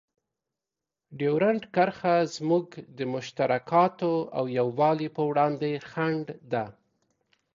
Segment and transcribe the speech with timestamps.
[1.19, 2.67] ډیورنډ کرښه زموږ
[2.97, 6.65] د مشترکاتو او یووالي په وړاندې خنډ ده.